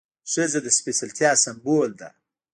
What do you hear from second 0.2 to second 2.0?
ښځه د سپېڅلتیا سمبول